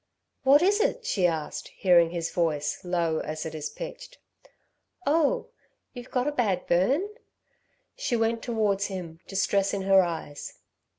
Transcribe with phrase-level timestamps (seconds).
[0.41, 4.17] "What is it?" she asked, hearing his voice, low as it as pitched.
[5.05, 5.49] "Oh,
[5.93, 7.07] you've got a bad burn?"
[7.95, 10.57] She went towards him, distress in her eyes.